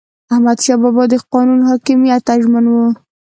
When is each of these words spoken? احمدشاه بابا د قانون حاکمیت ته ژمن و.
احمدشاه 0.33 0.77
بابا 0.81 1.03
د 1.09 1.13
قانون 1.33 1.59
حاکمیت 1.69 2.21
ته 2.27 2.33
ژمن 2.41 2.65
و. 2.71 2.75